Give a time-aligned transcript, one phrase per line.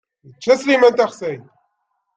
[0.27, 1.43] Yečča Sliman taxsayt!